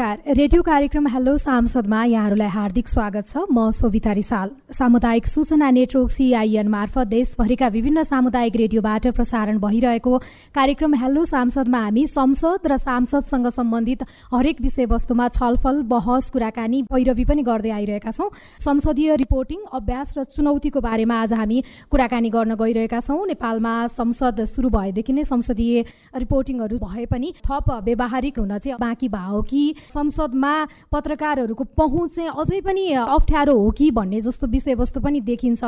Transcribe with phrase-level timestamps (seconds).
[0.00, 6.10] नमस्कार। रेडियो कार्यक्रम हेलो सांसदमा यहाँहरूलाई हार्दिक स्वागत छ। म सोभिता रिसाल। सामुदायिक सूचना नेटवर्क
[6.10, 10.18] सिआइएन मार्फत देशभरिका विभिन्न सामुदायिक रेडियोबाट प्रसारण भइरहेको
[10.56, 17.42] कार्यक्रम हेलो सांसदमा हामी संसद र सांसदसँग सम्बन्धित हरेक विषयवस्तुमा छलफल बहस कुराकानी पैरवी पनि
[17.44, 23.26] गर्दै आइरहेका छौँ। संसदीय रिपोर्टिङ अभ्यास र चुनौतीको बारेमा आज हामी कुराकानी गर्न गइरहेका छौँ।
[23.26, 25.84] नेपालमा संसद सुरु भएदेखि नै संसदीय
[26.16, 30.52] रिपोर्टिङहरू भए पनि थप व्यवहारिक हुन चाहिँ बाँकी भाव कि संसदमा
[30.92, 35.62] पत्रकारहरूको पहुँच चाहिँ अझै पनि अप्ठ्यारो हो कि भन्ने जस्तो विषयवस्तु पनि देखिन्छ।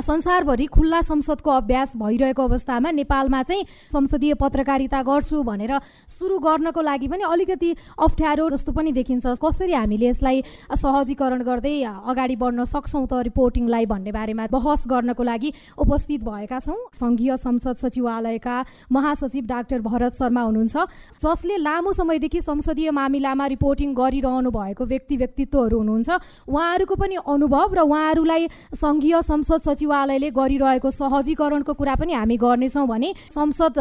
[0.00, 5.72] संसारभरि खुल्ला संसदको अभ्यास भइरहेको अवस्थामा नेपालमा चाहिँ संसदीय पत्रकारिता गर्छु भनेर
[6.08, 10.42] सुरु गर्नको लागि पनि अलिकति अप्ठ्यारो जस्तो पनि देखिन्छ। कसरी हामीले यसलाई
[10.74, 16.78] सहजीकरण गर्दै अगाडि बढ्न सक्छौँ त रिपोर्टिङलाई भन्ने बारेमा बहस गर्नको लागि उपस्थित भएका छौँ।
[17.00, 18.56] सङ्घीय संसद सचिवालयका
[18.92, 20.76] महासचिव डाक्टर भरत शर्मा हुनुहुन्छ।
[21.24, 26.10] जसले लामो समयदेखि संसदीय मामिलामा रिपोर्टिङ गरिरहनु भएको व्यक्ति व्यक्तित्वहरू हुनुहुन्छ।
[26.44, 28.42] उहाँहरूको पनि अनुभव र उहाँहरूलाई
[28.76, 33.76] सङ्घीय संसद सचिवालयले गरिरहेको सहजीकरणको कुरा पनि हामी गर्नेछौँ भने संसद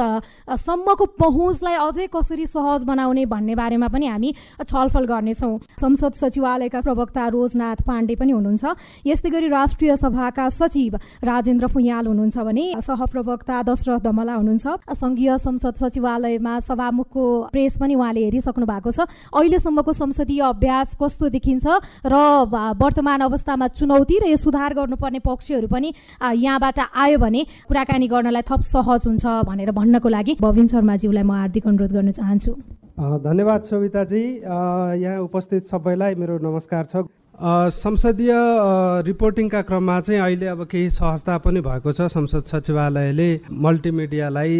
[0.47, 4.29] सम्मको पहुँचलाई अझै कसरी सहज बनाउने भन्ने बारेमा पनि हामी
[4.63, 8.63] छलफल गर्नेछौँ। संसद सचिवालयका प्रवक्ता रोजनाथ पाण्डे पनि हुनुहुन्छ।
[9.03, 10.95] यस्तै गरी राष्ट्रिय सभाका सचिव
[11.27, 18.23] राजेन्द्र फुयाल हुनुहुन्छ भने सहप्रवक्ता दशरथ धमला हुनुहुन्छ। सङ्घीय संसद सचिवालयमा सभामुखको प्रेस पनि उहाँले
[18.23, 19.09] हेरिसक्नु भएको छ।
[19.73, 21.65] अहिलेसम्मको संसदीय अभ्यास कस्तो देखिन्छ
[22.05, 22.15] र
[22.77, 28.61] वर्तमान अवस्थामा चुनौती र यो सुधार गर्नुपर्ने पक्षहरू पनि यहाँबाट आयो भने कुराकानी गर्नलाई थप
[28.61, 32.51] सहज हुन्छ भनेर भन्नको लागि भविन शर्माज्यूलाई म हार्दिक अनुरोध गर्न चाहन्छु।
[33.25, 36.95] धन्यवाद सविताजी। यहाँ उपस्थित सबैलाई मेरो नमस्कार छ।
[37.33, 38.31] संसदीय
[39.05, 44.53] रिपोर्टिङका क्रममा चाहिँ अहिले अब केही सहजता पनि भएको छ। संसद सचिवालयले मल्टिमिडियालाई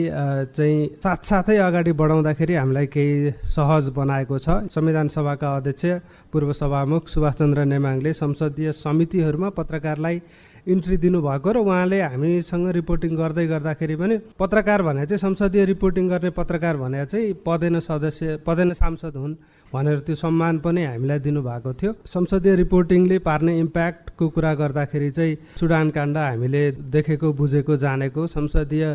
[0.58, 5.86] चाहिँ साथसाथै अगाडि बढाउँदाखेरि हामीलाई केही सहज बनाएको छ। संविधान सभाका अध्यक्ष
[6.34, 10.22] पूर्व सभामुख सुभाषचन्द्र नेमाङले संसदीय समितिहरूमा पत्रकारलाई
[10.68, 16.30] इन्ट्री दिनुभएको र उहाँले हामीसँग रिपोर्टिङ गर्दै गर्दाखेरि पनि पत्रकार भने चाहिँ संसदीय रिपोर्टिङ गर्ने
[16.40, 19.36] पत्रकार भने चाहिँ पदेन सदस्य पदेन सांसद हुन्
[19.74, 25.90] भनेर त्यो सम्मान पनि हामीलाई दिनुभएको थियो। संसदीय रिपोर्टिङले पार्ने इम्प्याक्टको कुरा गर्दाखेरि चाहिँ सुडान
[25.90, 26.64] काण्ड हामीले
[26.96, 28.86] देखेको बुझेको जानेको संसदीय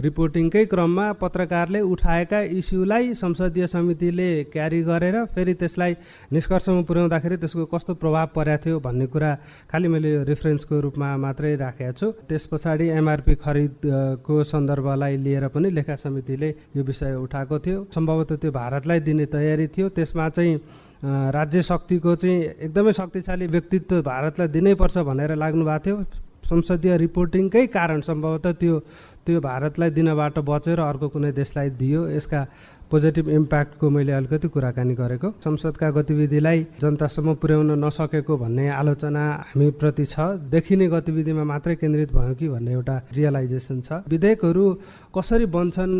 [0.00, 5.96] रिपोर्टिङकै क्रममा पत्रकारले उठाएका इस्युलाई संसदीय समितिले क्यारी गरेर फेरि त्यसलाई
[6.32, 9.30] निष्कर्षमा पुर्याउँदाखेरि त्यसको कस्तो प्रभाव परेको थियो भन्ने कुरा
[9.70, 15.96] खालि मैले रेफरेन्सको रूपमा मात्रै राखेको छु। त्यस पछाडि एमआरपी खरिदको सन्दर्भलाई लिएर पनि लेखा
[15.96, 20.54] समितिले यो विषय उठाएको थियो। सम्भवतः त्यो भारतलाई दिने तयारी थियो। त्यसमा चाहिँ
[21.34, 25.96] राज्य शक्तिको चाहिँ एकदमै शक्तिशाली व्यक्तित्व भारतलाई दिनैपर्छ भनेर लाग्नु भएको थियो।
[26.48, 28.74] संसदीय रिपोर्टिङकै कारण सम्भवतः त्यो
[29.28, 32.40] त्यो भारतलाई दिनबाट बचेर अर्को कुनै देशलाई दियो यसका
[32.88, 40.16] पोजिटिभ इम्प्याक्टको मैले अलिकति कुराकानी गरेको। संसदका गतिविधिलाई जनतासम्म पुर्याउन नसकेको भन्ने आलोचना हामीप्रति छ।
[40.48, 44.64] देखिने गतिविधिमा मात्रै केन्द्रित भयो कि भन्ने एउटा रियलाइजेसन छ। विधेयकहरू
[45.12, 45.94] कसरी बन्छन्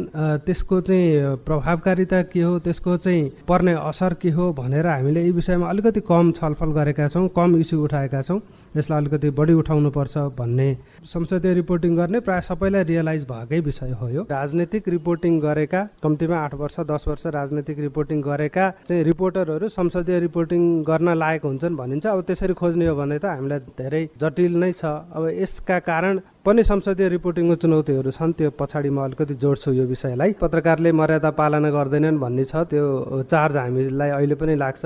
[0.48, 5.68] त्यसको चाहिँ प्रभावकारिता के हो त्यसको चाहिँ पर्ने असर के हो भनेर हामीले यी विषयमा
[5.68, 8.40] अलिकति कम छलफल गरेका छौँ कम इस्यु उठाएका छौँ।
[8.76, 10.68] यसलाई अलिकति बढी उठाउनुपर्छ भन्ने
[11.04, 16.54] संसदीय रिपोर्टिङ गर्ने प्रायः सबैलाई रियलाइज भएकै विषय हो यो। राजनैतिक रिपोर्टिङ गरेका कम्तीमा आठ
[16.54, 22.20] वर्ष दस वर्ष राजनैतिक रिपोर्टिङ गरेका चाहिँ रिपोर्टरहरू संसदीय रिपोर्टिङ गर्न लायक हुन्छन् भनिन्छ। अब
[22.22, 27.08] त्यसरी खोज्ने हो भने त हामीलाई धेरै जटिल नै छ। अब यसका कारण पनि संसदीय
[27.12, 32.44] रिपोर्टिङको चुनौतीहरू छन् त्यो पछाडि म अलिकति जोड्छु यो विषयलाई। पत्रकारले मर्यादा पालना गर्दैनन् भन्ने
[32.48, 34.84] छ त्यो चार्ज हामीलाई अहिले पनि लाग्छ।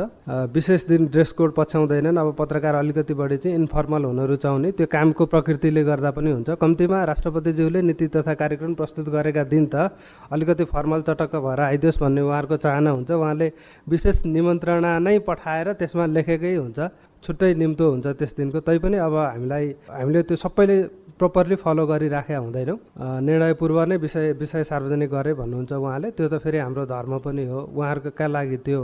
[0.51, 5.25] विशेष दिन ड्रेस कोड पछ्याउँदैनन्। अब पत्रकार अलिकति बढी चाहिँ इन्फर्मल हुन रुचाउने त्यो कामको
[5.31, 9.95] प्रकृतिले गर्दा पनि हुन्छ। कम्तीमा राष्ट्रपतिज्यूले नीति तथा कार्यक्रम प्रस्तुत गरेका दिन त
[10.35, 13.49] अलिकति फर्मल चटक्क भएर आइदियोस् भन्ने उहाँहरूको चाहना हुन्छ। उहाँले
[13.87, 16.81] विशेष निमन्त्रणा नै पठाएर त्यसमा लेखेकै हुन्छ।
[17.23, 22.79] छुट्टै निम्तो हुन्छ त्यस दिनको। तैपनि अब हामीलाई हामीले त्यो सबैले प्रोपरली फलो गरिराखेका हुँदैनौँ।
[23.23, 27.45] निर्णय पूर्व नै विषय विषय सार्वजनिक गरे भन्नुहुन्छ उहाँले। त्यो त फेरि हाम्रो धर्म पनि
[27.47, 28.81] हो। उहाँहरूका लागि त्यो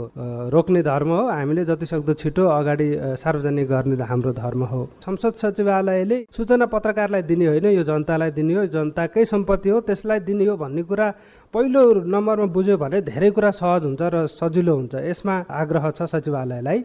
[0.47, 2.87] रोक्ने धर्म हो। हामीले जति सक्दो छिटो अगाडि
[3.19, 8.65] सार्वजनिक गर्ने हाम्रो धर्म हो। संसद सचिवालयले सूचना पत्रकारलाई दिने होइन यो जनतालाई दिने हो।
[8.71, 11.07] जनताकै सम्पत्ति हो। त्यसलाई दिने हो भन्ने कुरा
[11.51, 16.79] पहिलो नम्बरमा बुझ्यो भने धेरै कुरा सहज हुन्छ र सजिलो हुन्छ। यसमा आग्रह छ सचिवालयलाई।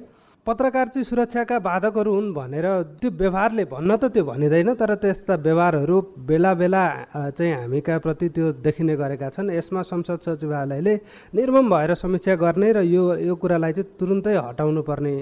[0.47, 2.67] पत्रकार चाहिँ सुरक्षाका बाधकहरू हुन् भनेर
[3.01, 6.85] त्यो व्यवहारले भन्न त त्यो भनिँदैन तर त्यस्ता व्यवहारहरू बेला बेला
[7.33, 10.95] चाहिँ हामीका प्रति त्यो देखिने गरेका छन्। यसमा संसद सचिवालयले
[11.33, 15.15] निर्मम भएर समीक्षा गर्ने र यो यो कुरालाई चाहिँ तुरुन्तै हटाउनु पर्ने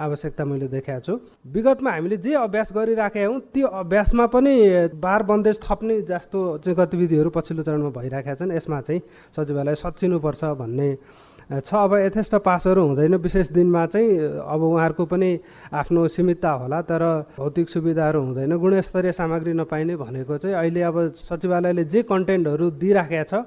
[0.00, 1.12] आवश्यकता मैले देखाएको छु।
[1.44, 4.54] विगतमा हामीले जे अभ्यास गरिराखेका हौँ त्यो अभ्यासमा पनि
[4.96, 9.00] बार बन्देज थप्ने जस्तो चाहिँ गतिविधिहरू पछिल्लो चरणमा भइरहेका छन्। यसमा चाहिँ
[9.36, 10.88] सचिवालय सचिनुपर्छ भन्ने
[11.50, 15.30] छ अब यथेष्ट पासहरू हुँदैन। विशेष दिनमा चाहिँ अब उहाँहरूको पनि
[15.72, 17.02] आफ्नो सीमितता होला तर
[17.36, 23.44] भौतिक सुविधाहरू हुँदैन। गुणस्तरीय सामग्री नपाइने भनेको चाहिँ अहिले अब सचिवालयले जे कन्टेन्टहरू दिइराखेका छ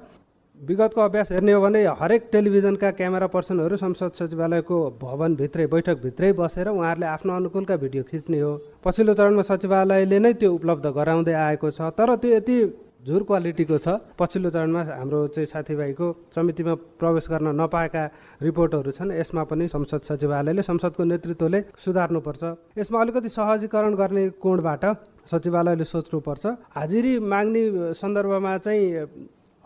[0.60, 7.06] विगतको अभ्यास हेर्ने हो भने हरेक टेलिभिजनका क्यामेरा पर्सनहरू संसद सचिवालयको भवनभित्रै बैठकभित्रै बसेर उहाँहरूले
[7.06, 8.52] आफ्नो अनुकूलका भिडियो खिच्ने हो।
[8.84, 12.56] पछिल्लो चरणमा सचिवालयले नै त्यो उपलब्ध गराउँदै आएको छ तर त्यो यति
[12.98, 18.02] झुर क्वालिटीको छ पछिल्लो चरणमा हाम्रो चाहिँ साथीभाइको समितिमा प्रवेश गर्न नपाएका
[18.42, 22.42] रिपोर्टहरू छन् यसमा पनि संसद सचिवालयले संसदको नेतृत्वले सुधार्नुपर्छ।
[22.78, 24.84] यसमा अलिकति सहजीकरण गर्ने कोणबाट
[25.30, 27.62] सचिवालयले सोच्नुपर्छ। हाजिरी माग्ने
[27.94, 28.86] सन्दर्भमा चाहिँ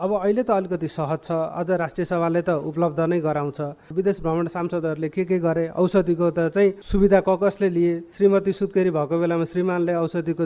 [0.00, 3.60] अब अहिले त अलिकति सहज छ। अझ राष्ट्रिय सभाले त उपलब्ध नै गराउँछ।
[3.92, 7.92] विदेश भ्रमण सांसदहरूले के के गरे औषधिको त चाहिँ सुविधा क कसले लिए?
[8.10, 10.44] श्रीमती सुत्केरी भएको बेलामा श्रीमानले औषधिको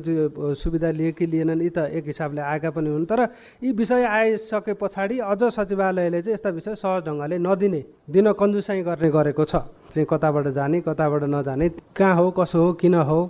[0.52, 3.20] सुविधा लिए कि लिएनन् यी त एक हिसाबले आएका पनि हुन्। तर
[3.64, 9.08] यी विषय आइसके पछाडि अझ सचिवालयले चाहिँ यस्ता विषय सहज ढङ्गले नदिने दिन कन्जुसाइ गर्ने
[9.08, 9.56] गरेको छ।
[9.88, 13.20] चाहिँ कताबाट जाने कताबाट नजाने कहाँ हो कसो हो किन हो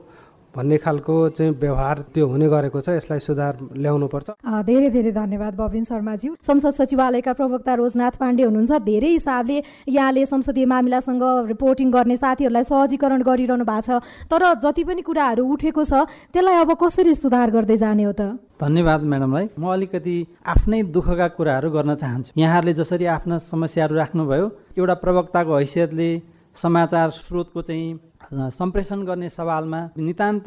[0.56, 5.54] भन्ने खालको चाहिँ व्यवहार त्यो हुने गरेको छ यसलाई सुधार ल्याउनु पर्छ। धेरै धेरै धन्यवाद
[5.54, 9.56] बबिन शर्माज्यू। संसद सचिवालयका प्रवक्ता रोजनाथ पाण्डे हुनुहुन्छ। धेरै हिसाबले
[9.88, 11.22] यहाँले संसदीय मामिलासँग
[11.52, 14.00] रिपोर्टिङ गर्ने साथीहरूलाई सहजीकरण गरिरहनु भएको छ।
[14.32, 18.40] तर जति पनि कुराहरू उठेको छ त्यसलाई अब कसरी सुधार गर्दै जाने हो त?
[18.56, 20.16] धन्यवाद म्याडमलाई। म अलिकति
[20.48, 24.46] आफ्नै दुःखका कुराहरू गर्न चाहन्छु। यहाँहरूले जसरी आफ्ना समस्याहरू राख्नुभयो
[24.80, 26.08] एउटा प्रवक्ताको हैसियतले
[26.56, 30.44] समाचार स्रोतको चाहिँ सम्प्रेषण गर्ने सवालमा नितान्त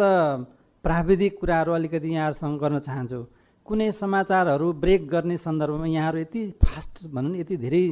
[0.84, 3.20] प्राविधिक कुराहरू अलिकति यहाँहरूसँग गर्न चाहन्छु।
[3.66, 7.86] कुनै समाचारहरू ब्रेक गर्ने सन्दर्भमा यहाँहरू यति फास्ट भनौँ यति धेरै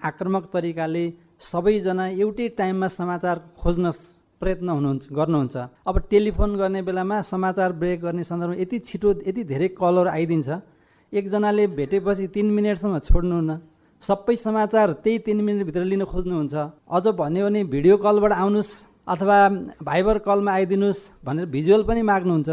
[0.00, 1.04] आक्रमक तरिकाले
[1.42, 3.90] सबैजना एउटै टाइममा समाचार खोज्न
[4.40, 5.56] प्रयत्न हुनुहुन्छ गर्नुहुन्छ।
[5.86, 10.48] अब टेलिफोन गर्ने बेलामा समाचार ब्रेक गर्ने सन्दर्भमा यति छिटो यति धेरै कलहरू आइदिन्छ।
[11.12, 13.52] एकजनाले भेटेपछि तिन मिनटसम्म छोड्नुहुन्न।
[14.02, 16.54] सबै समाचार त्यही तिन मिनटभित्र लिन खोज्नुहुन्छ।
[16.90, 18.72] अझ भन्यो भने भिडियो कलबाट आउनुहोस्
[19.06, 19.38] अथवा
[19.82, 22.50] भाइबर कलमा आइदिनुहोस् भनेर भिजुअल पनि माग्नुहुन्छ।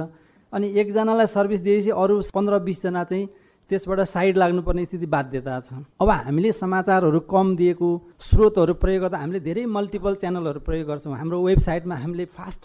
[0.54, 3.26] अनि एकजनालाई सर्भिस दिएपछि अरू पन्ध्र बिसजना चाहिँ
[3.70, 5.70] त्यसबाट साइड लाग्नुपर्ने स्थिति बाध्यता छ।
[6.02, 11.38] अब हामीले समाचारहरू कम दिएको स्रोतहरू प्रयोग गर्दा हामीले धेरै मल्टिपल च्यानलहरू प्रयोग गर्छौँ। हाम्रो
[11.42, 12.62] वेबसाइटमा हामीले फास्ट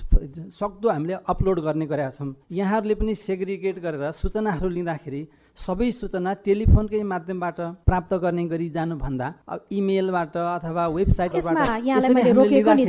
[0.50, 5.22] सक्दो हामीले अपलोड गर्ने गरेका छौँ। यहाँहरूले पनि सेग्रिगेट गरेर सूचनाहरू लिँदाखेरि
[5.58, 11.58] सबै सूचना टेलिफोनकै माध्यमबाट प्राप्त गर्ने गरी जानुभन्दा अब इमेलबाट अथवा वेबसाइटबाट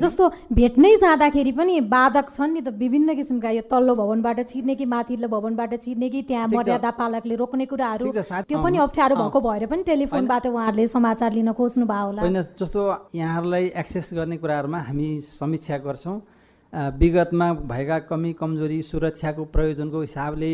[0.01, 4.85] जस्तो भेट्नै जाँदाखेरि पनि बाधक छन् नि त विभिन्न किसिमका यो तल्लो भवनबाट छिर्ने कि
[4.89, 9.83] माथिल्लो भवनबाट छिर्ने कि त्यहाँ मर्यादा पालकले रोक्ने कुराहरू। त्यो पनि अप्ठ्यारो भएको भएर पनि
[9.85, 12.21] टेलिफोनबाट उहाँहरूले समाचार लिन खोज्नु भयो होला।
[12.59, 12.81] जस्तो
[13.15, 16.17] यहाँहरूलाई एक्सेस गर्ने कुराहरूमा हामी समीक्षा गर्छौँ।
[16.99, 20.51] विगतमा भएका कमी कमजोरी सुरक्षाको प्रयोजनको हिसाबले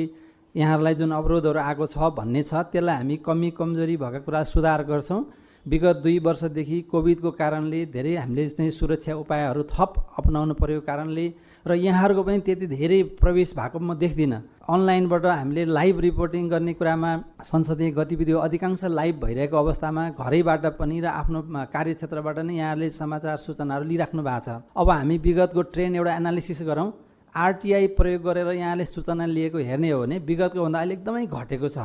[0.55, 5.21] यहाँहरूलाई जुन अवरोधहरू आएको छ भन्ने छ त्यसलाई हामी कमी कमजोरी भएका कुरा सुधार गर्छौँ।
[5.65, 11.25] विगत दुई वर्षदेखि कोभिडको कारणले धेरै हामीले चाहिँ सुरक्षा उपायहरू थप अपनाउनु परेको कारणले
[11.65, 17.11] र यहाँहरूको पनि त्यति धेरै प्रवेश भएको म देख्दिनँ। अनलाइनबाट हामीले लाइभ रिपोर्टिङ गर्ने कुरामा
[17.43, 21.39] संसदीय गतिविधि अधिकांश लाइभ भइरहेको अवस्थामा घरैबाट पनि र आफ्नो
[21.69, 26.89] कार्यक्षेत्रबाट नै यहाँहरूले समाचार सूचनाहरू लिइराख्नु भएको छ। अब हामी विगतको ट्रेन एउटा एनालिसिस गरौँ।
[27.35, 31.77] आरटिआई प्रयोग गरेर यहाँले सूचना लिएको हेर्ने हो भने विगतको भन्दा अहिले एकदमै घटेको छ।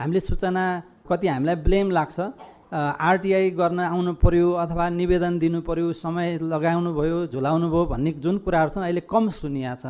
[0.00, 0.62] हामीले सूचना
[1.08, 2.18] कति हामीलाई ब्लेम लाग्छ
[2.72, 8.38] आरटिआई गर्न आउनु पऱ्यो अथवा निवेदन दिनु पऱ्यो समय लगाउनु भयो झुलाउनु भयो भन्ने जुन
[8.44, 9.84] कुराहरू छन् अहिले कम सुनिया छ।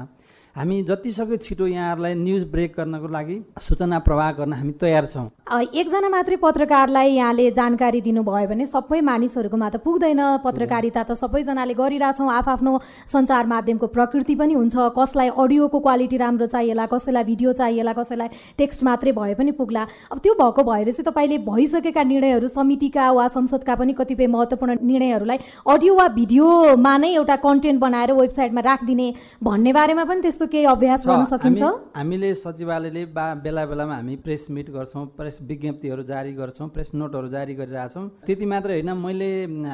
[0.56, 5.24] हामी जतिसक्दो छिटो यहाँहरूलाई न्युज ब्रेक गर्नको लागि सूचना प्रवाह गर्न हामी तयार छौँ।
[5.64, 12.28] एकजना मात्रै पत्रकारलाई यहाँले जानकारी दिनुभयो भने सबै मानिसहरूकोमा त पुग्दैन। पत्रकारिता त सबैजनाले गरिरहेछौँ।
[12.28, 12.72] आफ्नो
[13.08, 18.28] सञ्चार माध्यमको प्रकृति पनि हुन्छ। कसलाई अडियोको क्वालिटी राम्रो चाहिएला कसैलाई भिडियो चाहिएला कसैलाई
[18.60, 23.28] टेक्स्ट मात्रै भए पनि पुग्ला। अब त्यो भएको भएर चाहिँ तपाईँले भइसकेका निर्णयहरू समितिका वा
[23.32, 29.08] संसदका पनि कतिपय महत्त्वपूर्ण निर्णयहरूलाई अडियो वा भिडियोमा नै एउटा कन्टेन्ट बनाएर वेबसाइटमा राखिदिने
[29.40, 31.62] भन्ने बारेमा पनि त्यस्तो केही अभ्यास गर्न सकिन्छ?
[31.96, 33.04] हामीले सचिवालयले
[33.42, 38.46] बेला बेलामा हामी प्रेस मिट गर्छौँ प्रेस विज्ञप्तिहरू जारी गर्छौँ प्रेस नोटहरू जारी गरिरहेछौँ। त्यति
[38.46, 39.30] मात्रै होइन मैले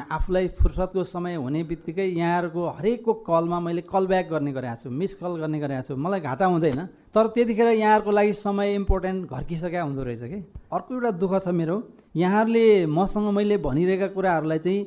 [0.09, 5.15] आफूलाई फुर्सदको समय हुने बित्तिकै यहाँहरूको हरेकको कलमा मैले कल ब्याक गर्ने गरेको छु मिस
[5.15, 6.85] कल गर्ने गरेको छु। मलाई घाटा हुँदैन
[7.15, 10.39] तर त्यतिखेर यहाँहरूको लागि समय इम्पोर्टेन्ट घर्किसकेका हुँदो रहेछ कि?
[10.73, 11.75] अर्को एउटा दुःख छ मेरो
[12.15, 14.79] यहाँहरूले मसँग मैले भनिरहेका कुराहरूलाई चाहिँ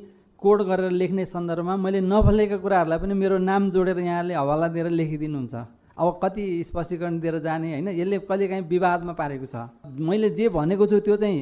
[0.42, 5.54] कोड गरेर लेख्ने सन्दर्भमा मैले नभलेका कुराहरूलाई पनि मेरो नाम जोडेर यहाँले हवाला दिएर लेखिदिनुहुन्छ।
[5.94, 9.54] अब कति स्पष्टीकरण दिएर जाने होइन यसले कहिलेकाहीँ विवादमा पारेको छ।
[9.86, 11.38] मैले जे भनेको छु त्यो चाहिँ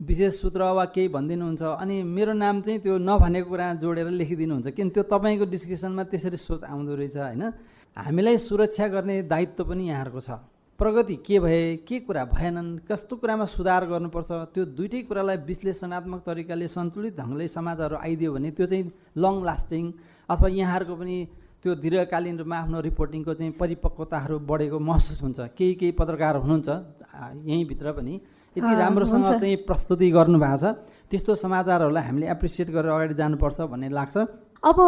[0.00, 4.88] विशेष सूत्र वा केही भनिदिनुहुन्छ अनि मेरो नाम चाहिँ त्यो नभनेको कुरा जोडेर लेखिदिनुहुन्छ। किन
[4.94, 7.42] त्यो तपाईँको डिस्क्रिप्सनमा त्यसरी सोच आउँदो रहेछ होइन।
[7.96, 10.30] हामीलाई सुरक्षा गर्ने दायित्व पनि यहाँहरूको छ।
[10.78, 16.68] प्रगति के भए के कुरा भएनन् कस्तो कुरामा सुधार गर्नुपर्छ त्यो दुइटै कुरालाई विश्लेषणात्मक तरिकाले
[16.68, 18.84] सन्तुलित ढङ्गले समाजहरू आइदियो भने त्यो चाहिँ
[19.16, 19.84] लङ लास्टिङ
[20.28, 21.16] अथवा यहाँहरूको पनि
[21.64, 26.68] त्यो दीर्घकालीन रूपमा आफ्नो रिपोर्टिङको चाहिँ परिपक्वताहरू बढेको महसुस हुन्छ। केही केही पत्रकार हुनुहुन्छ
[27.48, 28.14] यहीँभित्र पनि
[28.56, 30.76] यति राम्रोसँग चाहिँ प्रस्तुति गर्नुभएको छ।
[31.08, 34.16] त्यस्तो समाचारहरूलाई हामीले एप्रिसिएट गरेर अगाडि जानुपर्छ भन्ने लाग्छ।
[34.66, 34.78] अब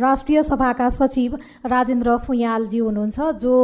[0.00, 1.34] राष्ट्रिय सभाका सचिव
[1.64, 3.54] राजेन्द्र फुयालजी हुनुहुन्छ जो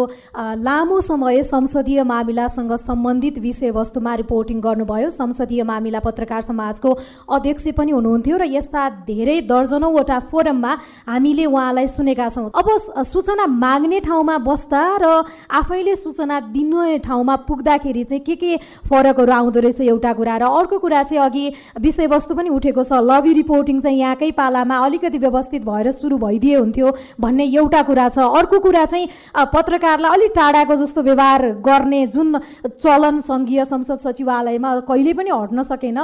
[0.58, 6.92] लामो समय संसदीय मामिलासँग सम्बन्धित विषयवस्तुमा रिपोर्टिङ गर्नुभयो। संसदीय मामिला पत्रकार समाजको
[7.28, 10.76] अध्यक्ष पनि हुनुहुन्थ्यो र यस्ता धेरै दर्जनौँवटा फोरममा
[11.08, 15.11] हामीले उहाँलाई सुनेका छौँ। अब सूचना माग्ने ठाउँमा बस्दा र
[15.50, 18.56] आफैले सूचना दिने ठाउँमा पुग्दाखेरि चाहिँ के के
[18.87, 21.44] फरकहरू आउँदो रहेछ एउटा कुरा र अर्को कुरा चाहिँ अघि
[21.80, 26.56] विषयवस्तु पनि उठेको छ। लबी रिपोर्टिङ चाहिँ यहाँकै पालामा अलिकति व्यवस्थित व्यवस्थित भएर सुरु भइदिए
[26.56, 29.08] हुन्थ्यो भन्ने एउटा कुरा छ। अर्को कुरा चाहिँ
[29.52, 32.38] पत्रकारलाई अलिक टाढाको जस्तो व्यवहार गर्ने जुन
[32.80, 35.98] चलन सङ्घीय संसद सचिवालयमा कहिले पनि हट्न सकेन।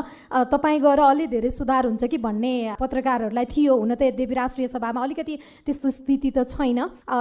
[0.49, 5.01] तपाईँ गएर अलि धेरै सुधार हुन्छ कि भन्ने पत्रकारहरूलाई थियो हुन त यद्यपि राष्ट्रिय सभामा
[5.03, 6.79] अलिकति त्यस्तो स्थिति त छैन।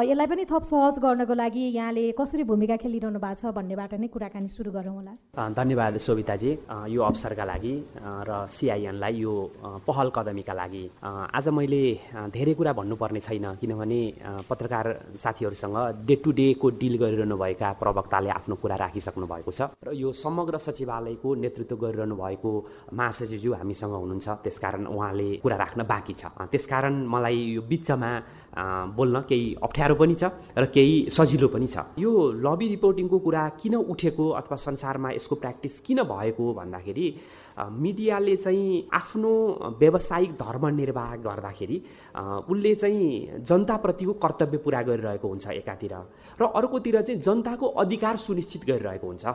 [0.08, 4.48] यसलाई पनि थप सहज गर्नको लागि यहाँले कसरी भूमिका खेलिरहनु भएको छ भन्नेबाट नै कुराकानी
[4.48, 5.14] सुरु गरौँ होला।
[5.52, 6.52] धन्यवाद शोभिताजी।
[6.88, 9.34] यो अवसरका लागि र सिआइएनलाई यो
[9.88, 14.02] पहल कदमीका लागि। आज मैले धेरै कुरा भन्नुपर्ने छैन किनभने
[14.50, 14.86] पत्रकार
[15.24, 15.78] साथीहरूसँग
[16.08, 20.58] डे टु डेको डिल गरिरहनु भएका प्रवक्ताले आफ्नो कुरा राखिसक्नु भएको छ र यो समग्र
[20.58, 22.52] सचिवालयको नेतृत्व गरिरहनु भएको
[22.94, 28.12] महासचिवज्यू हामीसँग हुनुहुन्छ त्यसकारण उहाँले कुरा राख्न बाँकी छ। त्यसकारण मलाई यो बिचमा
[28.98, 30.24] बोल्न केही अप्ठ्यारो पनि छ
[30.58, 32.12] र केही सजिलो पनि छ। यो
[32.46, 37.08] लबी रिपोर्टिङको कुरा किन उठेको अथवा संसारमा यसको प्र्याक्टिस किन भएको भन्दाखेरि
[37.60, 39.32] मिडियाले चाहिँ आफ्नो
[39.80, 41.78] व्यावसायिक धर्म निर्वाह गर्दाखेरि
[42.50, 45.94] उसले चाहिँ जनताप्रतिको कर्तव्य पुरा गरिरहेको हुन्छ एकातिर।
[46.42, 49.26] र अर्कोतिर चाहिँ जनताको अधिकार सुनिश्चित गरिरहेको हुन्छ।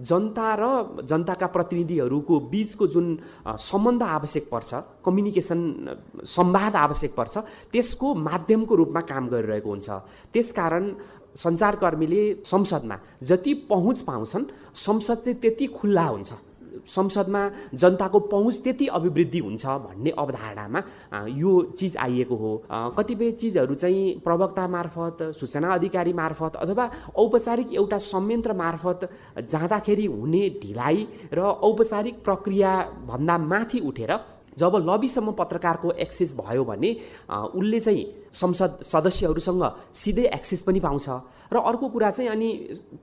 [0.00, 0.64] जनता र
[1.04, 3.06] जनताका प्रतिनिधिहरूको बिचको जुन
[3.44, 4.74] सम्बन्ध आवश्यक पर्छ
[5.04, 5.60] कम्युनिकेसन
[6.24, 7.38] संवाद आवश्यक पर्छ
[7.72, 9.90] त्यसको माध्यमको रूपमा काम गरिरहेको हुन्छ।
[10.32, 10.84] त्यसकारण
[11.36, 14.44] सञ्चारकर्मीले संसदमा जति पहुँच पाउँछन्
[14.76, 16.32] संसद चाहिँ त्यति खुल्ला हुन्छ।
[16.88, 17.42] संसदमा
[17.74, 20.82] जनताको पहुँच त्यति अभिवृद्धि हुन्छ भन्ने अवधारणामा
[21.28, 22.52] यो चिज आइएको हो।
[22.98, 29.08] कतिपय चिजहरू चाहिँ प्रवक्ता मार्फत सूचना अधिकारी मार्फत अथवा औपचारिक एउटा संयन्त्र मार्फत
[29.50, 34.12] जाँदाखेरि हुने ढिलाइ र औपचारिक प्रक्रियाभन्दा माथि उठेर
[34.58, 36.90] जब लबीसम्म पत्रकारको एक्सेस भयो भने
[37.30, 39.62] उसले चाहिँ संसद सदस्यहरूसँग
[39.94, 41.08] सिधै एक्सेस पनि पाउँछ।
[41.52, 42.48] र अर्को कुरा चाहिँ अनि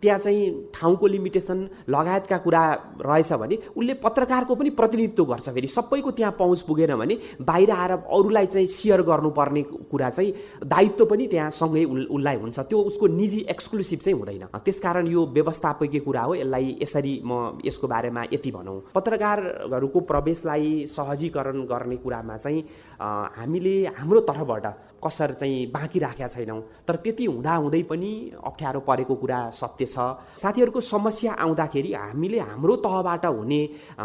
[0.02, 1.58] त्यहाँ चाहिँ ठाउँको लिमिटेसन
[1.90, 2.64] लगायतका कुरा
[2.98, 7.92] रहेछ भने उसले पत्रकारको पनि प्रतिनिधित्व गर्छ फेरि। सबैको त्यहाँ पहुँच पुगेन भने बाहिर आएर
[8.10, 9.62] अरूलाई चाहिँ सेयर गर्नुपर्ने
[9.94, 10.34] कुरा चाहिँ
[10.66, 16.00] दायित्व पनि त्यहाँ सँगै उसलाई हुन्छ। त्यो उसको निजी एक्सक्लुसिभ चाहिँ हुँदैन। त्यसकारण यो व्यवस्थापकीय
[16.02, 22.62] कुरा हो। यसलाई यसरी म यसको बारेमा यति भनौँ। पत्रकारहरूको प्रवेशलाई सहजीकरण गर्ने कुरामा चाहिँ
[22.98, 24.66] हामीले हाम्रो तर्फबाट
[25.04, 29.98] कसर चाहिँ बाँकी राखेका छैनौँ। तर त्यति हुँदाहुँदै पनि अप्ठ्यारो परेको कुरा सत्य छ।
[30.38, 33.62] साथीहरूको समस्या आउँदाखेरि हामीले हाम्रो तहबाट हुने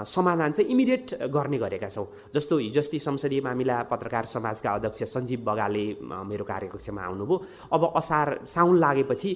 [0.07, 5.85] समाधान चाहिँ इमिडिएट गर्ने गरेका छौँ। जस्तो हिजोस्ती संसदीय मामिला पत्रकार समाजका अध्यक्ष सञ्जीव बगाले
[6.03, 7.37] मेरो कार्यकक्षमा आउनुभयो।
[7.73, 9.31] अब असार साउन लागेपछि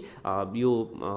[0.55, 0.73] यो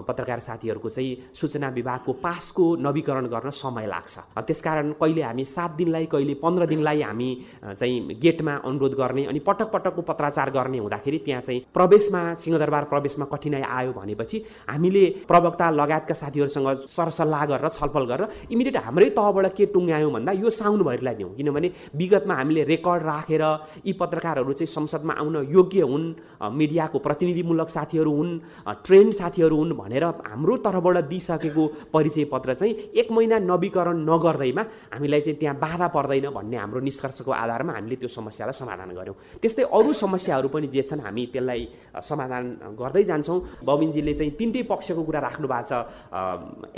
[0.08, 6.06] पत्रकार साथीहरूको चाहिँ सूचना विभागको पासको नवीकरण गर्न समय लाग्छ। त्यसकारण कहिले हामी सात दिनलाई
[6.06, 7.30] कहिले पन्ध्र दिनलाई हामी
[7.64, 10.02] चाहिँ गेटमा अनुरोध गर्ने अनि पटक पटकको
[10.32, 14.38] पत्राचार गर्ने हुँदाखेरि त्यहाँ चाहिँ प्रवेशमा सिंहदरबार प्रवेशमा कठिनाइ आयो भनेपछि
[14.70, 20.50] हामीले प्रवक्ता लगायतका साथीहरूसँग सरसल्लाह गरेर छलफल गरेर इमिडिएट हाम्रै तहबाट के टुङ्ग्यायौँ भन्दा यो
[20.50, 23.44] साउनभरिलाई दिउँ। किनभने विगतमा हामीले रेकर्ड राखेर
[23.86, 26.06] यी पत्रकारहरू चाहिँ संसदमा आउन योग्य हुन्
[26.52, 28.40] मिडियाको प्रतिनिधिमूलक साथीहरू हुन्
[28.88, 34.64] ट्रेन साथीहरू हुन् भनेर हाम्रो तर्फबाट दिइसकेको परिचय पत्र चाहिँ एक महिना नवीकरण नगर्दैमा
[34.96, 39.64] हामीलाई चाहिँ त्यहाँ बाधा पर्दैन भन्ने हाम्रो निष्कर्षको आधारमा हामीले त्यो समस्यालाई समाधान गऱ्यौँ। त्यस्तै
[39.64, 41.62] अरू समस्याहरू पनि जे छन् हामी त्यसलाई
[41.98, 45.74] समाधान गर्दै जान्छौँ। बबिनजीले चाहिँ तिनटै पक्षको कुरा राख्नु भएको छ।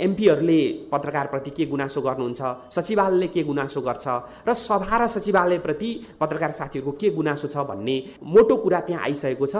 [0.00, 2.40] एमपीहरूले पत्रकारप्रति के गुनासो गर्नुहुन्छ
[2.72, 4.06] सचिवालयले के गुनासो गर्छ
[4.48, 9.56] र सभा र सचिवालयप्रति पत्रकार साथीहरूको के गुनासो छ भन्ने मोटो कुरा त्यहाँ आइसकेको छ।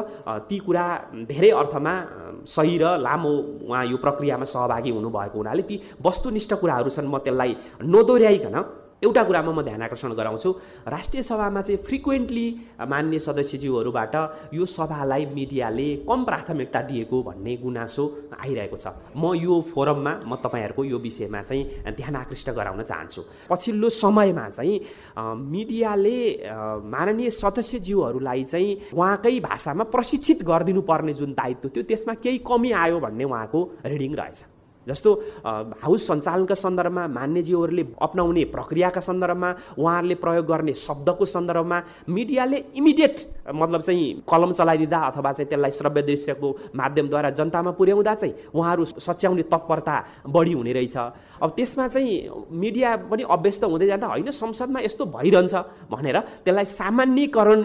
[0.48, 0.84] ती कुरा
[1.28, 1.94] धेरै अर्थमा
[2.48, 3.32] सही र लामो
[3.68, 8.56] उहाँ यो प्रक्रियामा सहभागी हुनुभएको हुनाले ती वस्तुनिष्ठ कुराहरू छन्। म त्यसलाई नदोर्याइकन
[9.04, 10.50] एउटा कुरामा म ध्यान आकर्षण गराउँछु।
[10.88, 12.46] राष्ट्रिय सभामा चाहिँ फ्रिक्वेन्टली
[12.88, 14.14] मान्य सदस्यज्यूहरूबाट
[14.54, 18.04] यो सभालाई मिडियाले कम प्राथमिकता दिएको भन्ने गुनासो
[18.40, 23.88] आइरहेको छ। म यो फोरममा म तपाईँहरूको यो विषयमा चाहिँ ध्यान आकृष्ट गराउन चाहन्छु। पछिल्लो
[23.92, 24.76] समयमा चाहिँ
[25.18, 26.16] मिडियाले
[26.88, 33.00] माननीय सदस्यज्यूहरूलाई चाहिँ उहाँकै भाषामा प्रशिक्षित गरिदिनु पर्ने जुन दायित्व थियो त्यसमा केही कमी आयो
[33.00, 34.53] भन्ने उहाँको रिडिङ रहेछ।
[34.88, 35.12] जस्तो
[35.84, 43.80] हाउस सञ्चालनका सन्दर्भमा मान्यज्यूहरूले अप्नाउने प्रक्रियाका सन्दर्भमा उहाँहरूले प्रयोग गर्ने शब्दको सन्दर्भमा मिडियाले इमिडिएट मतलब
[43.80, 49.94] चाहिँ कलम चलाइदिँदा अथवा चाहिँ त्यसलाई श्रव्य दृश्यको माध्यमद्वारा जनतामा पुर्याउँदा चाहिँ उहाँहरू सच्याउने तत्परता
[50.28, 50.96] बढी हुने रहेछ।
[51.42, 52.12] अब त्यसमा चाहिँ
[52.50, 55.54] मिडिया पनि अभ्यस्त हुँदै जाँदा होइन संसदमा यस्तो भइरहन्छ
[55.90, 57.60] भनेर त्यसलाई सामान्यकरण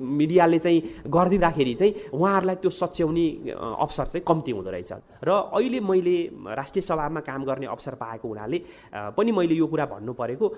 [0.00, 4.92] मिडियाले चाहिँ गरिदिँदाखेरि चाहिँ उहाँहरूलाई त्यो सच्याउने अवसर चाहिँ कम्ती हुँदो रहेछ।
[5.24, 6.16] र अहिले मैले
[6.56, 8.58] राष्ट्रिय सभामा काम गर्ने अवसर पाएको हुनाले
[9.16, 10.48] पनि मैले यो कुरा भन्नु परेको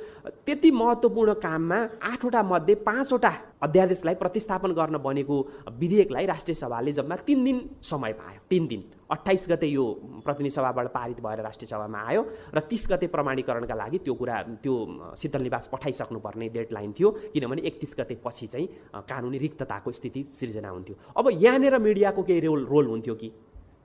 [0.46, 3.32] त्यति महत्त्वपूर्ण काममा आठवटा मध्ये पाँचवटा
[3.62, 5.36] अध्यादेशलाई प्रतिस्थापन गर्न बनेको
[5.72, 9.84] विधेयकलाई राष्ट्रिय सभाले जम्मा तिन दिन समय पायो। तिन दिन। अट्ठाइस गते यो
[10.24, 12.22] प्रतिनिधि सभाबाट पारित भएर राष्ट्रिय सभामा आयो
[12.54, 14.74] र तिस गते प्रमाणीकरणका लागि त्यो कुरा त्यो
[15.16, 18.68] शीतल निवास पठाइसक्नुपर्ने डेडलाइन थियो किनभने एकतिस गते पछि चाहिँ
[19.08, 23.32] कानुनी रिक्तताको स्थिति सिर्जना हुन्थ्यो। अब यहाँनिर मिडियाको केही रोल रोल हुन्थ्यो कि?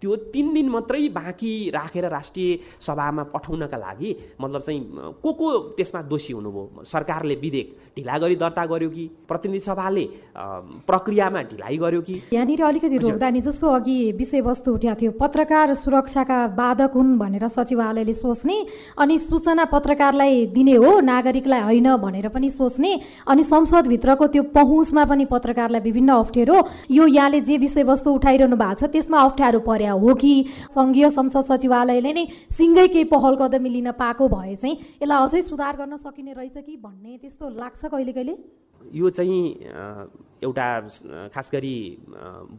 [0.02, 4.82] त्यो तिन दिन मात्रै बाँकी राखेर राष्ट्रिय सभामा पठाउनका लागि मतलब चाहिँ
[5.24, 6.84] को को त्यसमा दोषी हुनुभयो?
[6.88, 9.06] सरकारले विधेयक ढिला गरी दर्ता गर्यो कि?
[9.28, 10.04] प्रतिनिधि सभाले
[10.88, 12.16] प्रक्रियामा ढिलाइ गर्यो कि?
[12.34, 18.14] यहाँनिर अलिकति रोक्दा नि जस्तो अघि विषयवस्तु उठ्याएको थियो पत्रकार सुरक्षाका बाधक हुन् भनेर सचिवालयले
[18.14, 18.58] सोच्ने
[18.98, 25.26] अनि सूचना पत्रकारलाई दिने हो नागरिकलाई होइन भनेर पनि सोच्ने अनि संसदभित्रको त्यो पहुँचमा पनि
[25.26, 26.58] पत्रकारलाई विभिन्न अप्ठ्यारो।
[26.92, 30.34] यो यहाँले जे विषयवस्तु उठाइरहनु भएको छ त्यसमा अप्ठ्यारो पर्या। हो कि
[30.76, 32.26] सङ्घीय संसद सचिवालयले नै
[32.58, 36.78] सिङ्गै केही पहल कदमी लिन पाएको भए चाहिँ यसलाई अझै सुधार गर्न सकिने रहेछ कि
[36.78, 38.36] भन्ने त्यस्तो लाग्छ कहिले कहिले?
[38.82, 39.42] यो चाहिँ
[40.44, 40.68] एउटा
[41.34, 41.76] खास गरी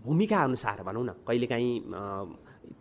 [0.04, 1.72] भूमिका अनुसार भनौँ न। कहिलेकाहीँ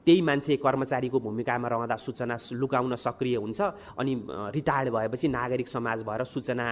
[0.06, 3.62] त्यही मान्छे कर्मचारीको भूमिकामा रहँदा सूचना लुकाउन सक्रिय हुन्छ
[3.98, 4.14] अनि
[4.56, 6.66] रिटायर्ड भएपछि नागरिक समाज भएर सूचना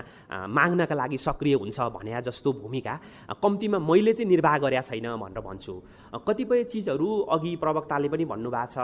[0.47, 2.93] माग्नका लागि सक्रिय हुन्छ भने जस्तो भूमिका।
[3.41, 5.73] कम्तीमा मैले चाहिँ निर्वाह गरेका छैन भनेर भन्छु।
[6.27, 8.77] कतिपय चिजहरू अघि प्रवक्ताले पनि भन्नुभएको छ।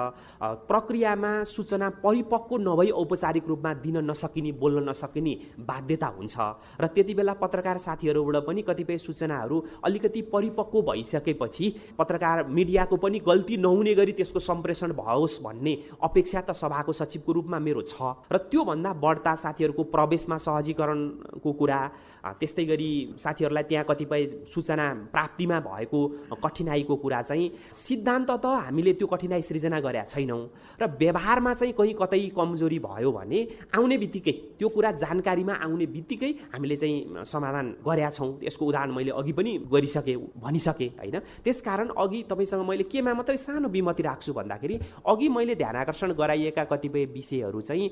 [0.69, 6.36] प्रक्रियामा सूचना परिपक्व नभई औपचारिक रूपमा दिन नसकिने बोल्न नसकिने बाध्यता हुन्छ।
[6.82, 13.58] र त्यति बेला पत्रकार साथीहरूबाट पनि कतिपय सूचनाहरू अलिकति परिपक्व भइसकेपछि पत्रकार मिडियाको पनि गल्ती
[13.58, 18.92] नहुने गरी त्यसको सम्प्रेषण भओस् भन्ने अपेक्षा त सभाको सचिवको रूपमा मेरो छ। र त्योभन्दा
[18.96, 21.80] बढ्ता साथीहरूको प्रवेशमा सहजीकरणको कुरा
[22.24, 26.00] त्यस्तै गरी साथीहरूलाई त्यहाँ कतिपय सूचना प्राप्तिमा भएको
[26.44, 30.42] कठिनाइको कुरा चाहिँ सिद्धान्त त हामीले त्यो कठिनाइ सृजना गरेका छैनौँ
[30.80, 33.40] र व्यवहारमा चाहिँ कहीँ कतै कमजोरी भयो भने
[33.76, 39.12] आउने बित्तिकै त्यो कुरा जानकारीमा आउने बित्तिकै हामीले चाहिँ समाधान गरेका छौँ। यसको उदाहरण मैले
[39.12, 41.18] अघि पनि गरिसकेँ भनिसकेँ होइन?
[41.44, 46.64] त्यसकारण अघि तपाईँसँग मैले केमा मात्रै सानो विमति राख्छु भन्दाखेरि अघि मैले ध्यान आकर्षण गराइएका
[46.72, 47.90] कतिपय विषयहरू चाहिँ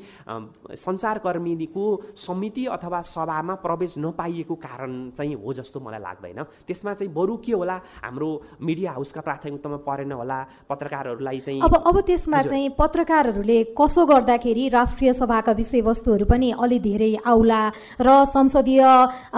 [0.77, 7.13] सञ्चारकर्मीको समिति अथवा सभामा प्रवेश नपा पाइएको कारण चाहिँ हो जस्तो मलाई लाग्दैन। त्यसमा चाहिँ
[7.13, 8.29] बरु के होला हाम्रो
[8.61, 15.13] मिडिया हाउसका प्राथमिकतामा परेन होला पत्रकारहरूलाई चाहिँ अब अब त्यसमा चाहिँ पत्रकारहरूले कसो गर्दाखेरि राष्ट्रिय
[15.13, 17.61] सभाका विषयवस्तुहरू पनि अलि धेरै आउला
[18.01, 18.83] र संसदीय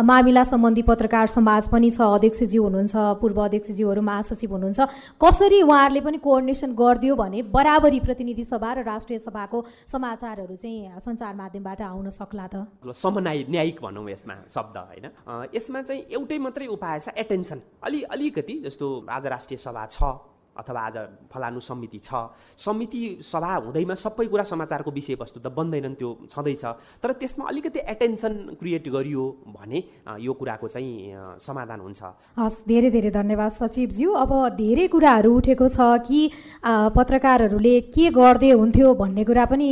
[0.04, 4.80] मामिला सम्बन्धी पत्रकार समाज पनि छ अध्यक्षज्यू हुनुहुन्छ पूर्व अध्यक्षज्यूहरू महासचिव हुनुहुन्छ
[5.24, 11.34] कसरी उहाँहरूले पनि कोअर्डिनेसन गरिदियो भने बराबरी प्रतिनिधि सभा र राष्ट्रिय सभाको समाचारहरू चाहिँ सञ्चार
[11.36, 12.68] माध्यमबाट आउन सक्ला त?
[12.92, 18.02] समन्वय न्यायिक भनौँ यसमा शब्द। शब्द होइन। यसमा चाहिँ एउटै मात्रै उपाय छ एटेन्सन। अलि
[18.10, 20.98] अलिकति जस्तो आज राष्ट्रिय सभा छ। अथवा आज
[21.34, 26.64] फलानु समिति छ। समिति सभा हुँदैमा सबै कुरा समाचारको विषयवस्तु त बन्दैनन् त्यो छँदैछ।
[27.02, 29.80] तर त्यसमा अलिकति एटेन्सन क्रिएट गरियो भने
[30.22, 32.02] यो कुराको चाहिँ समाधान हुन्छ।
[32.38, 36.22] हस् धेरै धेरै धन्यवाद सचिवज्यू। अब धेरै कुराहरू उठेको छ कि
[36.64, 39.70] पत्रकारहरूले के गर्दै हुन्थ्यो भन्ने कुरा पनि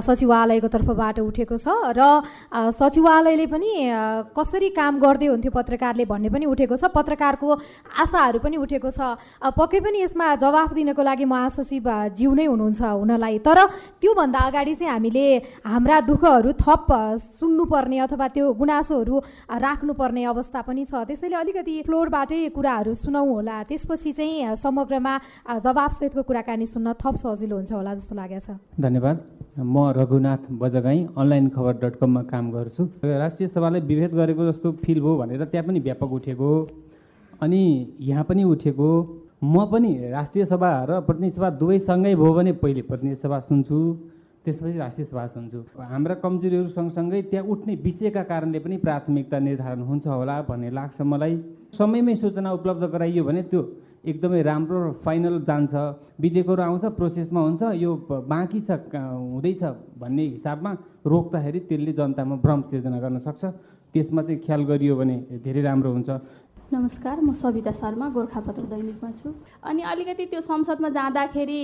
[0.00, 2.00] सचिवालयको तर्फबाट उठेको छ र
[2.72, 3.70] सचिवालयले पनि
[4.32, 7.48] कसरी काम गर्दै हुन्थ्यो पत्रकारले भन्ने पनि उठेको छ। पत्रकारको
[8.00, 13.38] आशाहरू पनि उठेको छ। पक्कै पनि यसमा जवाफ दिनको लागि महासचिव जिउ नै हुनुहुन्छ हुनलाई।
[13.42, 13.58] तर
[13.98, 15.26] त्योभन्दा अगाडि चाहिँ हामीले
[15.66, 16.86] हाम्रा दुःखहरू थप
[17.42, 19.16] सुन्नुपर्ने अथवा त्यो गुनासोहरू
[19.50, 25.14] राख्नुपर्ने अवस्था पनि छ। त्यसैले अलिकति फ्लोरबाटै कुराहरू सुनौँ होला। त्यसपछि चाहिँ समग्रमा
[25.58, 29.16] जवाफसहितको कुराकानी सुन्न थप सजिलो हुन्छ होला जस्तो लागेको छ। धन्यवाद।
[29.58, 35.00] म रघुनाथ बजगाई अनलाइन खबर डट कममा काम गर्छु। राष्ट्रिय सभालाई विभेद गरेको जस्तो फिल
[35.02, 36.50] भयो भनेर त्यहाँ पनि व्यापक उठेको।
[37.42, 37.62] अनि
[38.00, 38.90] यहाँ पनि उठेको।
[39.42, 43.76] म पनि राष्ट्रिय सभा र प्रतिनिधि सभा दुवैसँगै भयो भने पहिले प्रतिनिधि सभा सुन्छु
[44.44, 50.06] त्यसपछि राष्ट्रिय सभा सुन्छु। हाम्रा कमजोरीहरू सँगसँगै त्यहाँ उठ्ने विषयका कारणले पनि प्राथमिकता निर्धारण हुन्छ
[50.06, 51.36] होला भन्ने लाग्छ मलाई।
[51.78, 53.62] समयमै सूचना उपलब्ध गराइयो भने त्यो
[54.06, 55.74] एकदमै राम्रो र फाइनल जान्छ।
[56.16, 59.62] विधेयकहरू आउँछ प्रोसेसमा हुन्छ यो बाँकी छ हुँदैछ
[60.00, 60.72] भन्ने हिसाबमा
[61.04, 63.44] रोक्दाखेरि त्यसले जनतामा भ्रम सिर्जना गर्न सक्छ।
[63.94, 66.10] त्यसमा चाहिँ ख्याल गरियो भने धेरै राम्रो हुन्छ।
[66.72, 71.62] नमस्कार म सविता शर्मा गोर्खापत्र दैनिकमा छु। अनि अलिकति त्यो संसदमा जाँदाखेरि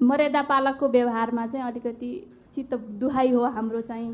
[0.00, 2.10] मर्यादा पालकको व्यवहारमा चाहिँ अलिकति
[2.54, 4.12] चित्त दुहाई हो हाम्रो चाहिँ।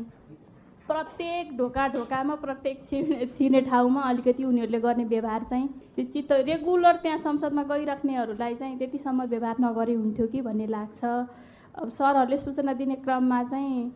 [0.89, 6.95] प्रत्येक ढोका ढोकामा प्रत्येक छिर्ने छिर्ने ठाउँमा अलिकति उनीहरूले गर्ने व्यवहार चाहिँ त्यो चित्त रेगुलर
[7.05, 12.95] त्यहाँ संसदमा गइराख्नेहरूलाई चाहिँ त्यतिसम्म व्यवहार नगरे हुन्थ्यो कि भन्ने लाग्छ। अब सरहरूले सूचना दिने
[13.05, 13.91] क्रममा चाहिँ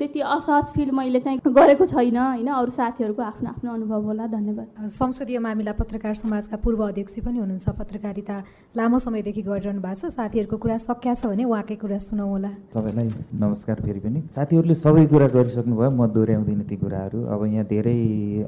[0.00, 2.48] त्यति असहज फिल मैले चाहिँ गरेको छैन होइन?
[2.48, 7.68] अरू साथीहरूको आफ्नो आफ्नो अनुभव होला धन्यवाद। संसदीय मामिला पत्रकार समाजका पूर्व अध्यक्ष पनि हुनुहुन्छ
[7.68, 8.36] पत्रकारिता
[8.76, 13.08] लामो समयदेखि गरिरहनु भएको छ। साथीहरूको कुरा सक्या छ भने उहाँकै कुरा सुनौ होला सबैलाई
[13.44, 17.98] नमस्कार फेरि पनि। साथीहरूले सबै कुरा गरिसक्नु भयो म दोहोऱ्याउँदिनँ ती कुराहरू। अब यहाँ धेरै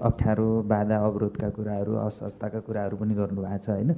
[0.01, 3.91] अप्ठ्यारो बाधा अवरोधका कुराहरू असहजताका कुराहरू पनि गर्नुभएको छ होइन?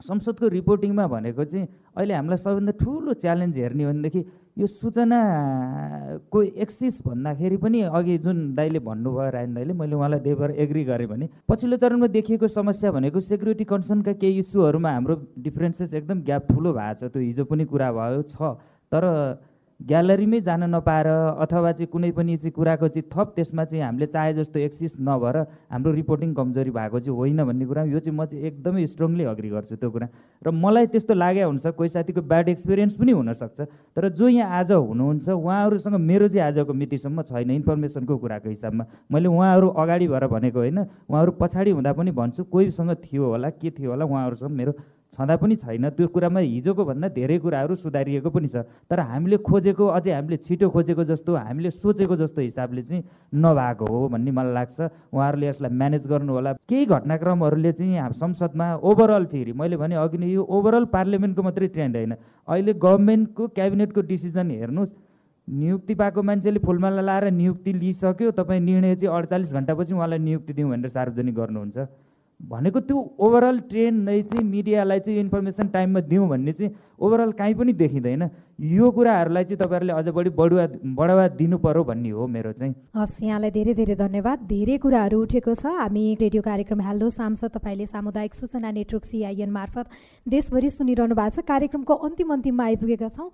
[0.00, 4.20] संसदको रिपोर्टिङमा भनेको चाहिँ अहिले हामीलाई सबैभन्दा ठुलो च्यालेन्ज हेर्ने हो भनेदेखि
[4.58, 10.84] यो सूचनाको एक्सिस भन्दाखेरि पनि अघि जुन दाइले भन्नुभयो रायन दाइले मैले उहाँलाई देवर एग्री
[10.84, 16.52] गरेँ भने पछिल्लो चरणमा देखिएको समस्या भनेको सेक्युरिटी कन्सर्नका केही इस्युहरूमा हाम्रो डिफ्रेन्सेस एकदम ग्याप
[16.52, 18.56] ठुलो भएको छ। त्यो हिजो पनि कुरा भयो छ।
[18.92, 19.04] तर
[19.80, 21.06] ग्यालरीमै जान नपाएर
[21.38, 25.36] अथवा चाहिँ कुनै पनि चाहिँ कुराको चाहिँ थप त्यसमा चाहिँ हामीले चाहे जस्तो एक्सिस नभएर
[25.68, 29.48] हाम्रो रिपोर्टिङ कमजोरी भएको चाहिँ होइन भन्ने कुरा यो चाहिँ म चाहिँ एकदमै स्ट्रङली अग्री
[29.50, 30.08] गर्छु त्यो कुरा।
[30.42, 33.60] र मलाई त्यस्तो लागे हुन्छ कोही साथीको ब्याड एक्सपिरियन्स पनि हुनसक्छ।
[33.92, 39.28] तर जो यहाँ आज हुनुहुन्छ उहाँहरूसँग मेरो चाहिँ आजको मितिसम्म छैन इन्फर्मेसनको कुराको हिसाबमा। मैले
[39.28, 43.90] उहाँहरू अगाडि भएर भनेको होइन उहाँहरू पछाडि हुँदा पनि भन्छु कोहीसँग थियो होला के थियो
[43.92, 44.72] होला उहाँहरूसँग मेरो
[45.12, 49.86] छँदा पनि छैन। त्यो कुरामा हिजोको भन्दा धेरै कुराहरू सुधारिएको पनि छ। तर हामीले खोजेको
[49.96, 54.78] अझै हामीले छिटो खोजेको जस्तो हामीले सोचेको जस्तो हिसाबले चाहिँ नभएको हो भन्ने मलाई लाग्छ।
[55.14, 60.28] उहाँहरूले यसलाई म्यानेज गर्नु होला केही घटनाक्रमहरूले चाहिँ संसदमा ओभरअल फेरि मैले भने अघि नै
[60.28, 62.12] यो ओभरअल पार्लियामेन्टको मात्रै ट्रेन्ड होइन।
[62.48, 64.92] अहिले गभर्मेन्टको क्याबिनेटको डिसिजन हेर्नुहोस्।
[65.48, 70.70] नियुक्ति पाएको मान्छेले फुलमाला लाएर नियुक्ति लिइसक्यो। तपाईँ निर्णय चाहिँ अडचालिस घन्टापछि उहाँलाई नियुक्ति दिउँ
[70.70, 71.78] भनेर सार्वजनिक गर्नुहुन्छ।
[72.40, 77.54] भनेको त्यो ओभरअल ट्रेन नै चाहिँ मिडियालाई चाहिँ इन्फर्मेसन टाइममा दिउँ भन्ने चाहिँ ओभरअल काहीँ
[77.54, 82.52] पनि देखिँदैन। यो कुराहरूलाई चाहिँ तपाईँहरूले अझ बढी बढुवा बढावा दिनु पर्यो भन्ने हो मेरो
[82.56, 87.52] चाहिँ। हस् यहाँलाई धेरै धेरै धन्यवाद। धेरै कुराहरू उठेको छ। हामी रेडियो कार्यक्रम हेलो सांसद
[87.52, 89.86] तपाईँले सामुदायिक सूचना नेटवर्क सिआइएन मार्फत
[90.26, 93.28] देशभरि सुनिरहनु भएको छ। कार्यक्रमको अन्तिम अन्तिममा आइपुगेका छौँ।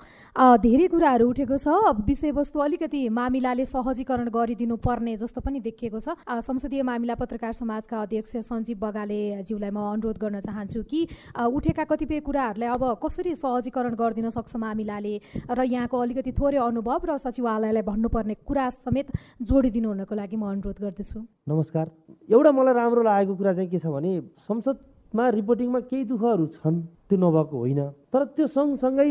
[0.58, 6.82] धेरै कुराहरू उठेको छ। विषयवस्तु अलिकति मामिलाले सहजीकरण गरिदिनु पर्ने जस्तो पनि देखिएको छ। संसदीय
[6.82, 11.06] मामिला पत्रकार समाजका अध्यक्ष सञ्जीव बगाले ज्यूलाई म अनुरोध गर्न चाहन्छु कि
[11.38, 15.14] उठेका कतिपय कुराहरूलाई अब कसरी सहजीकरण गरिदिन सक्छ मामिलाले
[15.52, 19.06] र यहाँको अलिकति थोरै अनुभव र सचिवालयलाई भन्नुपर्ने कुरा समेत
[19.44, 21.86] जोडिदिनु हुनको लागि म अनुरोध गर्दछु। नमस्कार।
[22.32, 24.12] एउटा मलाई राम्रो लागेको कुरा चाहिँ के छ भने
[24.48, 29.10] संसदमा रिपोर्टिङमा केही दुःखहरू छन् त्यो नभएको होइन। तर त्यो सँगसँगै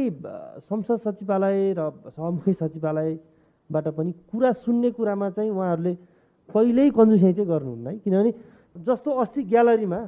[0.66, 5.94] संसद सचिवालय र सभामुखी सचिवालयबाट पनि कुरा सुन्ने कुरामा चाहिँ उहाँहरूले
[6.50, 8.32] पहिल्यै कन्जुसाइ चाहिँ गर्नुहुन्न है। किनभने
[8.88, 10.00] जस्तो अस्ति ग्यालरीमा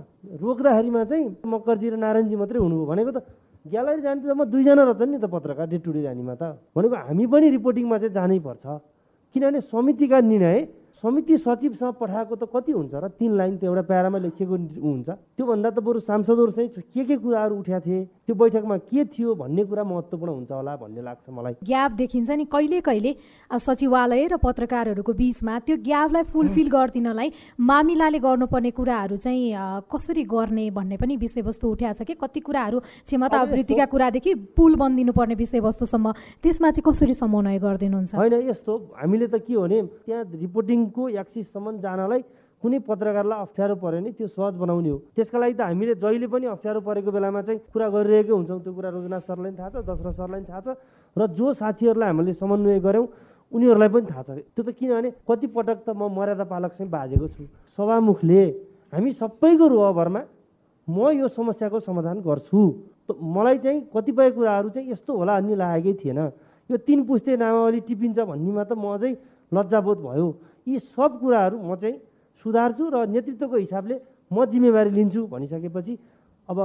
[0.42, 3.20] रोक्दाखेरिमा चाहिँ मकरजी र नारायणजी मात्रै हुनुभयो भनेको त
[3.66, 6.44] ग्यालरी जाने त जम्मा दुईजना रहेछन् नि त पत्रकार डे टु डे जानेमा त।
[6.76, 8.66] भनेको हामी पनि रिपोर्टिङमा चाहिँ जानै पर्छ।
[9.36, 10.58] किनभने समितिका निर्णय
[11.02, 15.70] समिति सचिवसँग पठाएको त कति हुन्छ र तिन लाइन त एउटा प्यारामा लेखिएको हुन्छ। त्योभन्दा
[15.70, 19.84] त बरु सांसदहरू चाहिँ के के कुराहरू उठ्या थिए त्यो बैठकमा के थियो भन्ने कुरा
[19.84, 23.16] महत्त्वपूर्ण हुन्छ होला भन्ने लाग्छ मलाई। ग्याप देखिन्छ नि कहिले कहिले
[23.52, 27.30] सचिवालय र पत्रकारहरूको बिचमा त्यो ग्यापलाई फुलफिल गरिदिनलाई
[27.60, 32.14] मामिलाले गर्नुपर्ने कुराहरू चाहिँ कसरी गर्ने भन्ने पनि विषयवस्तु उठ्या छ कि?
[32.16, 36.12] कति कुराहरू क्षमता वृद्धिका कुरादेखि पुल बनिदिनु पर्ने विषयवस्तुसम्म
[36.44, 38.16] त्यसमा चाहिँ कसरी समन्वय गरिदिनुहुन्छ?
[38.16, 42.22] होइन यस्तो हामीले त के हो भने त्यहाँ रिपोर्टिङ दिनको एक्सिससम्म जानलाई
[42.64, 46.46] कुनै पत्रकारलाई अप्ठ्यारो पऱ्यो भने त्यो सहज बनाउने हो। त्यसका लागि त हामीले जहिले पनि
[46.56, 50.14] अप्ठ्यारो परेको बेलामा चाहिँ कुरा गरिरहेकै हुन्छौँ। त्यो कुरा रोजना सरलाई पनि थाहा छ दशरथ
[50.20, 50.70] सरलाई पनि थाहा छ
[51.16, 53.08] र जो साथीहरूलाई हामीले समन्वय गऱ्यौँ
[53.52, 57.44] उनीहरूलाई पनि थाहा छ। त्यो त किनभने कतिपटक त म मर्यादा पालक चाहिँ बाजेको छु।
[57.76, 58.42] सभामुखले
[58.96, 60.22] हामी सबैको रोहभरमा
[60.88, 62.60] म यो समस्याको समाधान गर्छु।
[63.12, 66.20] मलाई चाहिँ कतिपय कुराहरू चाहिँ यस्तो होला भन्ने लागेकै थिएन।
[66.72, 69.12] यो तिन पुस्ते नामावली टिपिन्छ भन्नेमा त म अझै
[69.52, 70.28] लज्जाबोध भयो।
[70.68, 71.98] यी सब कुराहरू म चाहिँ
[72.46, 73.96] सुधार्छु र नेतृत्वको हिसाबले
[74.32, 75.94] म जिम्मेवारी लिन्छु भनिसकेपछि
[76.50, 76.60] अब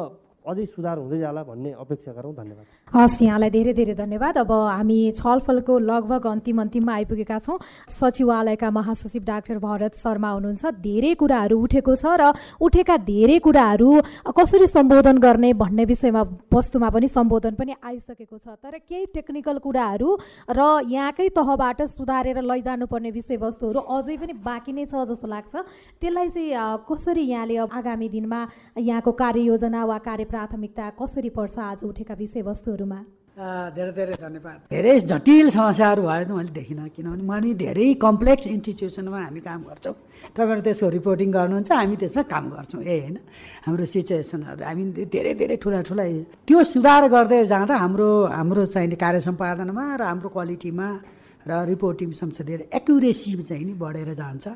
[0.48, 4.98] अझै सुधार हुँदै जाला भन्ने अपेक्षा गरौँ। धन्यवाद। हस् यहाँलाई धेरै धेरै धन्यवाद। अब हामी
[5.12, 7.58] छलफलको लगभग अन्तिम अन्तिममा आइपुगेका छौँ।
[7.92, 12.32] सचिवालयका महासचिव डाक्टर भरत शर्मा हुनुहुन्छ। धेरै कुराहरू उठेको छ र
[12.64, 13.88] उठेका धेरै कुराहरू
[14.24, 20.08] कसरी सम्बोधन गर्ने भन्ने विषयमा वस्तुमा पनि सम्बोधन पनि आइसकेको छ। तर केही टेक्निकल कुराहरू
[20.48, 25.54] र यहाँकै तहबाट सुधारेर लैजानुपर्ने विषयवस्तुहरू अझै पनि बाँकी नै छ जस्तो लाग्छ।
[26.00, 28.40] त्यसलाई चाहिँ कसरी यहाँले आगामी दिनमा
[28.80, 32.98] यहाँको कार्ययोजना वा कार्य प्राथमिकता कसरी पर्छ आज उठेका विषयवस्तुहरूमा?
[33.74, 39.18] धेरै धेरै धन्यवाद। धेरै जटिल समस्याहरू भयो त मैले देखिनँ किनभने मैले धेरै कम्प्लेक्स इन्स्टिट्युसनमा
[39.18, 39.94] हामी काम गर्छौँ।
[40.34, 43.16] तपाईँहरू त्यसको रिपोर्टिङ गर्नुहुन्छ हामी त्यसमा काम गर्छौँ ए होइन?
[43.66, 44.82] हाम्रो सिचुएसनहरू हामी
[45.14, 46.04] धेरै धेरै ठुला ठुला
[46.46, 50.88] त्यो सुधार गर्दै जाँदा हाम्रो हाम्रो चाहिँ कार्य सम्पादनमा र हाम्रो क्वालिटीमा
[51.48, 54.46] र रिपोर्टिङ संसदीय एकुरेसी चाहिँ नि बढेर जान्छ।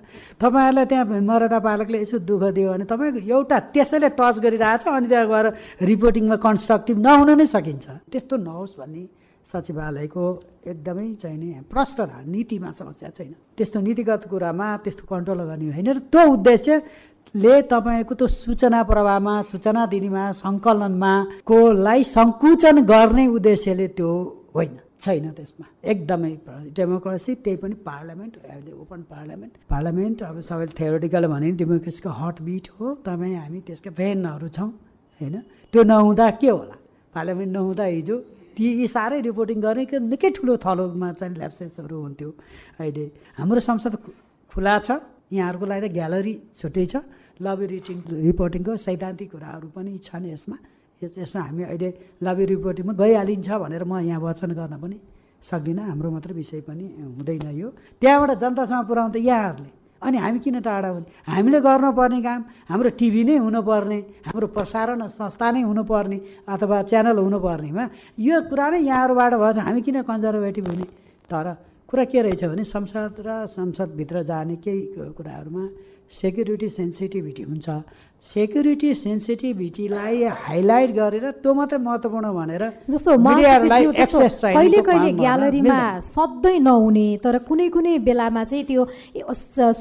[0.41, 5.27] तपाईँहरूलाई त्यहाँ मर्यादा पालकले यसो दुःख दियो भने तपाईँको एउटा त्यसैले टच गरिरहेछ अनि त्यहाँ
[5.27, 5.47] गएर
[5.83, 9.03] रिपोर्टिङमा कन्स्ट्रक्टिभ नहुन नै सकिन्छ। त्यस्तो नहोस् भन्ने
[9.49, 10.25] सचिवालयको
[10.71, 11.99] एकदमै चाहिँ नि प्रष्ट
[12.31, 18.27] नीतिमा समस्या छैन। त्यस्तो नीतिगत कुरामा त्यस्तो कन्ट्रोल गर्ने होइन र त्यो उद्देश्यले तपाईँको त्यो
[18.29, 24.11] सूचना प्रवाहमा सूचना दिनेमा सङ्कलनमा कोलाई सङ्कुचन गर्ने उद्देश्यले त्यो
[24.55, 26.33] होइन। छैन त्यसमा। एकदमै
[26.79, 32.67] डेमोक्रेसी त्यही पनि पार्लियामेन्ट अहिले ओपन पार्लियामेन्ट। पार्लियामेन्ट अब सबैले थ्योरिटिकल भने डेमोक्रेसीको हट बिट
[32.79, 34.71] हो तपाईँ हामी त्यसका फ्यानहरू छौँ
[35.21, 35.35] होइन?
[35.73, 36.77] त्यो नहुँदा के होला?
[37.15, 38.17] पार्लियामेन्ट नहुँदा हिजो
[38.55, 42.31] ती यी साह्रै रिपोर्टिङ गर्ने निकै ठुलो थलोमा चाहिँ ल्याप्सेसहरू हुन्थ्यो।
[42.79, 43.05] अहिले
[43.41, 43.95] हाम्रो संसद
[44.53, 44.88] खुला छ
[45.33, 46.95] यहाँहरूको लागि त ग्यालरी छुट्टै छ।
[47.41, 47.97] लबी रिटिङ
[48.29, 50.57] रिपोर्टिङको सैद्धान्तिक कुराहरू पनि छन् यसमा।
[51.03, 51.88] यसमा हामी अहिले
[52.23, 54.97] लबी रिपोर्टिङमा गइहालिन्छ भनेर म यहाँ वचन गर्न पनि
[55.43, 56.85] सक्दिनँ। हाम्रो मात्र विषय पनि
[57.19, 57.69] हुँदैन यो।
[58.01, 59.71] त्यहाँबाट जनतासँग पुऱ्याउनु त यहाँहरूले।
[60.03, 61.07] अनि हामी किन टाढा हुने?
[61.27, 67.85] हामीले गर्नुपर्ने काम हाम्रो टिभी नै हुनुपर्ने हाम्रो प्रसारण संस्था नै हुनुपर्ने अथवा च्यानल हुनुपर्नेमा
[68.19, 70.87] यो कुरा नै यहाँहरूबाट भएछ। हामी किन कन्जर्भेटिभ हुने?
[71.31, 71.47] तर
[71.87, 74.81] कुरा के रहेछ भने संसद र संसदभित्र जाने केही
[75.19, 75.65] कुराहरूमा
[76.12, 77.68] सेक्युरिटी सेन्सिटिभिटी हुन्छ।
[78.22, 87.38] सेक्युरिटी सेन्सिटिभिटीलाई हाइलाइट गरेर त्यो मात्रै महत्त्वपूर्ण भनेर जस्तो कहिले कहिले ग्यालरीमा सधैँ नहुने तर
[87.48, 88.87] कुनै कुनै बेलामा चाहिँ त्यो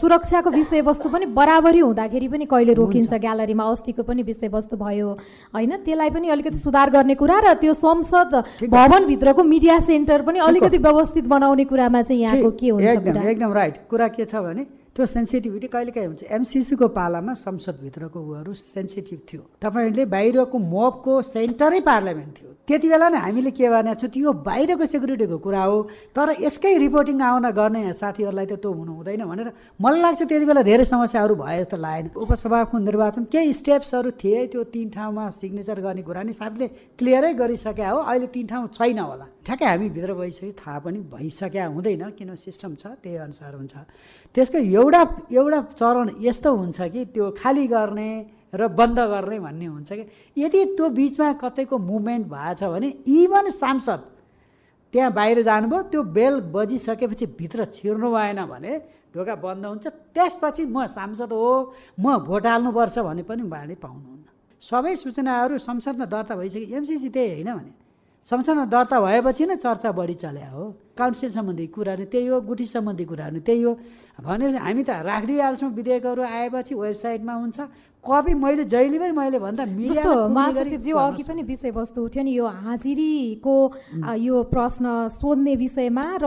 [0.02, 5.10] सुरक्षाको विषयवस्तु पनि बराबरी हुँदाखेरि पनि कहिले रोकिन्छ ग्यालरीमा अस्तिको पनि विषयवस्तु भयो।
[5.54, 5.72] होइन?
[5.86, 8.34] त्यसलाई पनि अलिकति सुधार गर्ने कुरा र त्यो संसद
[8.74, 12.90] भवनभित्रको मिडिया सेन्टर पनि अलिकति व्यवस्थित बनाउने कुरामा चाहिँ यहाँको के हुन्छ
[13.30, 16.24] एकदम राइट कुरा के छ भने त्यो सेन्सिटिभिटी कहिले काहीँ हुन्छ?
[16.28, 23.20] एमसिसीको पालामा संसदभित्रको उहरू सेन्सिटिभ थियो। तपाईँले बाहिरको मोबको सेन्टरै पार्लियामेन्ट थियो। त्यति बेला नै
[23.24, 25.78] हामीले के भनेको छौँ त्यो बाहिरको सेक्युरिटीको कुरा हो
[26.12, 29.48] तर यसकै रिपोर्टिङ आउन गर्ने साथीहरूलाई त त्यो हुनु हुँदैन भनेर
[29.80, 34.64] मलाई लाग्छ त्यति बेला धेरै समस्याहरू भए जस्तो लागेन। उपसभाको निर्वाचन केही स्टेप्सहरू थिए त्यो
[34.76, 36.68] तिन ठाउँमा सिग्नेचर गर्ने कुरा नि साथीले
[37.00, 41.66] क्लियरै गरिसके हो अहिले तिन ठाउँ छैन होला। ठ्याक्कै हामी भित्र भइसक्यो थाहा पनि भइसक्या
[41.74, 43.76] हुँदैन किन सिस्टम छ त्यही अनुसार हुन्छ।
[44.36, 48.12] त्यसको एउटा एउटा चरण यस्तो हुन्छ कि त्यो खाली गर्ने
[48.56, 50.04] र बन्द गर्ने भन्ने हुन्छ कि।
[50.38, 54.02] यदि त्यो बिचमा कतैको मुभमेन्ट भएछ भने इभन सांसद
[54.94, 58.72] त्यहाँ बाहिर जानुभयो त्यो बेल बजिसकेपछि भित्र छिर्नु भएन भने
[59.16, 64.26] ढोका बन्द हुन्छ। त्यसपछि म सांसद हो म भोट हाल्नुपर्छ भने पनि बाँडी पाउनुहुन्न।
[64.64, 67.72] सबै सूचनाहरू संसदमा दर्ता भइसक्यो एमसिसी त्यही होइन भने।
[68.28, 73.06] संसदमा दर्ता भएपछि नै चर्चा बढी चल्या हो। काउन्सिल सम्बन्धी कुराहरू त्यही हो गुठी सम्बन्धी
[73.06, 73.74] कुराहरू त्यही हो।
[74.22, 77.58] भनेपछि हामी त राखिदिइहाल्छौँ विधेयकहरू आएपछि वेबसाइटमा हुन्छ।
[78.04, 83.56] कपी मैले जहिले पनि मैले भन्दा जस्तो महासचिवज्यू अघि पनि विषयवस्तु उठ्यो नि यो हाजिरीको
[84.18, 86.26] यो प्रश्न सोध्ने विषयमा र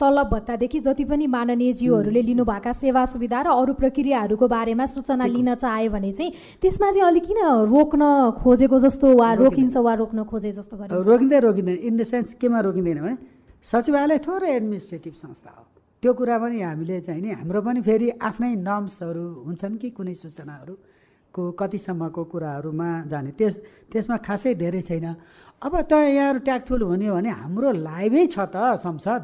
[0.00, 5.54] तलब भत्तादेखि जति पनि माननीय ज्यूहरूले लिनुभएका सेवा सुविधा र अरू प्रक्रियाहरूको बारेमा सूचना लिन
[5.54, 8.02] चाह्यो भने चाहिँ त्यसमा चाहिँ अलिक किन रोक्न
[8.42, 12.98] खोजेको जस्तो वा रोकिन्छ वा रोक्न खोजे जस्तो रोकिँदै रोकिँदैन। इन द सेन्स केमा रोकिँदैन
[13.06, 13.16] भने
[13.62, 15.62] सचिवालय थोरै एडमिनिस्ट्रेटिभ संस्था हो।
[16.02, 20.74] त्यो कुरा पनि हामीले चाहिँ नि हाम्रो पनि फेरि आफ्नै नर्म्सहरू हुन्छन् कि कुनै सूचनाहरू।
[21.34, 23.54] को कतिसम्मको कुराहरूमा जाने। त्यस
[23.90, 25.06] त्यसमा खासै धेरै छैन।
[25.58, 29.22] अब त यहाँहरू ट्याक्टफुल हुने भने हाम्रो लाइभै छ त संसद।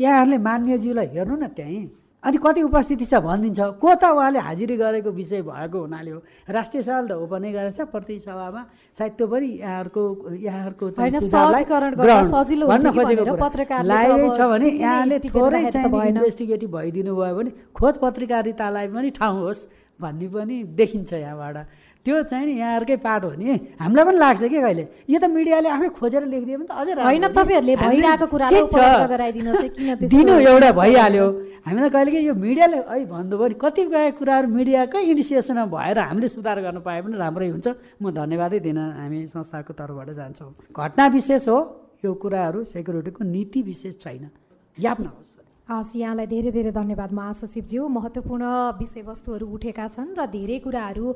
[0.00, 1.86] यहाँहरूले मान्यज्यूलाई हेर्नु न त्यहीँ।
[2.18, 6.18] अनि कति उपस्थिति छ भनिदिन्छ। को त उहाँले हाजिरी गरेको विषय भएको हुनाले हो।
[6.50, 8.62] राष्ट्रिय सभा त ओपनै गरेछ प्रति सभामा।
[8.98, 10.02] सायद त्यो पनि यहाँहरूको
[10.34, 10.86] यहाँहरूको
[12.66, 13.22] भन्न खोजेको
[13.86, 19.60] लाइभै छ भने यहाँले थोरै चाहिँ इन्भेस्टिगेटिभ भइदिनु भयो भने खोज पत्रकारितालाई पनि ठाउँ होस्।
[20.00, 21.56] भन्ने पनि देखिन्छ यहाँबाट।
[22.06, 24.84] त्यो चाहिँ नि यहाँहरूकै पाठ हो नि। हामीलाई पनि लाग्छ कि कहिले?
[25.10, 28.48] यो त मिडियाले आफै खोजेर लेखिदियो भने त अझै होइन तपाईँहरूले भइरहेको कुरा
[30.06, 31.26] दिनु एउटा भइहाल्यो।
[31.66, 36.58] हामीलाई कहिले कि यो मिडियाले है भन्नुभयो भने कतिपय कुराहरू मिडियाकै इनिसिएसनमा भएर हामीले सुधार
[36.64, 37.66] गर्न पाए पनि राम्रै हुन्छ।
[38.00, 41.58] म धन्यवादै दिन हामी संस्थाको तर्फबाट जान्छौँ। घटना विशेष हो।
[41.98, 44.30] यो कुराहरू सेक्युरिटीको नीति विशेष छैन।
[44.78, 48.44] याद नहोस्। हस् यहाँलाई धेरै धेरै धन्यवाद महासचिवज्यू। महत्त्वपूर्ण
[48.80, 51.06] विषयवस्तुहरू उठेका छन् र धेरै कुराहरू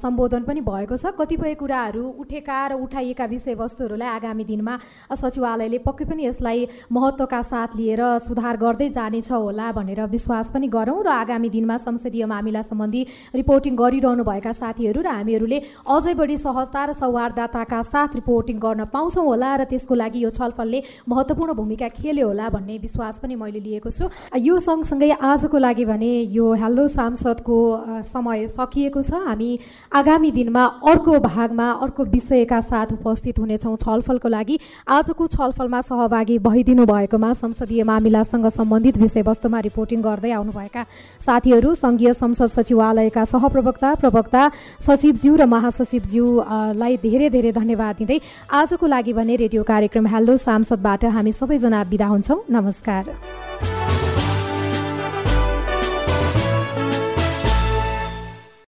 [0.00, 4.74] सम्बोधन पनि भएको छ। कतिपय कुराहरू उठेका र उठाइएका विषयवस्तुहरूलाई आगामी दिनमा
[5.12, 11.04] सचिवालयले पक्कै पनि यसलाई महत्त्वका साथ लिएर सुधार गर्दै जानेछ होला भनेर विश्वास पनि गरौँ
[11.04, 13.02] र आगामी दिनमा संसदीय मामिला सम्बन्धी
[13.36, 15.60] रिपोर्टिङ गरिरहनुभएका साथीहरू र हामीहरूले
[15.92, 20.82] अझै बढी सहजता र सौहार्दताका साथ रिपोर्टिङ गर्न पाउँछौँ होला र त्यसको लागि यो छलफलले
[21.04, 24.06] महत्त्वपूर्ण भूमिका खेल्यो होला भन्ने विश्वास पनि मैले लिए लिएको छु।
[24.38, 27.58] यो सँगसँगै आजको लागि भने यो हेलो सांसदको
[28.06, 29.50] समय सकिएको छ। हामी
[29.92, 36.84] आगामी दिनमा अर्को भागमा अर्को विषयका साथ उपस्थित हुनेछौँ छलफलको लागि। आजको छलफलमा सहभागी भइदिनु
[36.86, 40.82] भएकोमा संसदीय मामिलासँग सम्बन्धित विषयवस्तुमा रिपोर्टिङ गर्दै आउनुभएका
[41.26, 44.42] साथीहरू सङ्घीय संसद सचिवालयका सहप्रवक्ता प्रवक्ता
[44.86, 48.18] सचिवज्यू र महासचिवज्यूलाई धेरै धेरै धन्यवाद दिँदै
[48.52, 53.04] आजको लागि भने रेडियो कार्यक्रम हेलो सांसदबाट हामी सबैजना बिदा हुन्छौँ। नमस्कार।